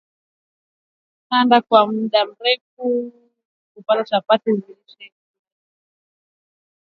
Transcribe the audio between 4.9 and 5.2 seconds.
zilizo laini